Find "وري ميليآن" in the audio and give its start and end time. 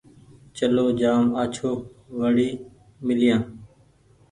2.19-3.41